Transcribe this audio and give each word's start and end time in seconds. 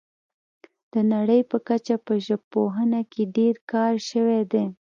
د 0.93 0.95
نړۍ 1.13 1.41
په 1.51 1.57
کچه 1.67 1.95
په 2.05 2.13
ژبپوهنه 2.25 3.01
کې 3.11 3.23
ډیر 3.37 3.55
کار 3.71 3.93
شوی 4.09 4.41
دی 4.51 4.65